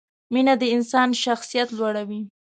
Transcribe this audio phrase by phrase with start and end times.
[0.33, 2.21] مینه د انسان شخصیت لوړوي.